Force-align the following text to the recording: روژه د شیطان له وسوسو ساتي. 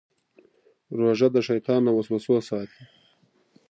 روژه 0.97 1.27
د 1.35 1.37
شیطان 1.47 1.79
له 1.87 1.91
وسوسو 1.97 2.35
ساتي. 2.49 2.83